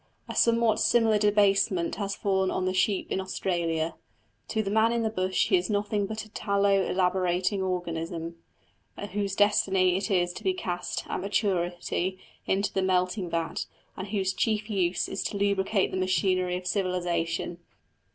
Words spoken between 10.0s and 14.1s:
is to be cast, at maturity, into the melting vat, and